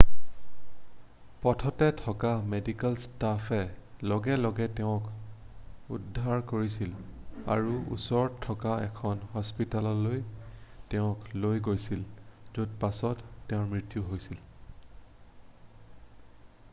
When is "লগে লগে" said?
4.11-4.67